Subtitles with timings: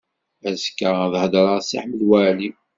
[0.49, 2.49] Azekka ad hedreɣ i Si Ḥmed Waɛli.